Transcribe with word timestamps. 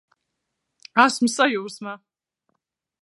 Esmu 1.05 1.29
sajūsmā! 1.35 1.95